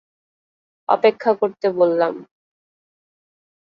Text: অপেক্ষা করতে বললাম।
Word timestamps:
অপেক্ষা 0.89 1.31
করতে 1.33 1.67
বললাম। 1.71 2.13